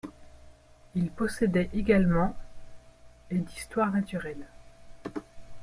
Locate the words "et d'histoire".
3.29-3.91